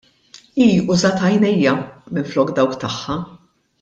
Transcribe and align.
Hi 0.61 0.65
użat 0.95 1.21
għajnejja 1.27 1.75
minflok 2.17 2.55
dawk 2.61 2.81
tagħha! 2.85 3.19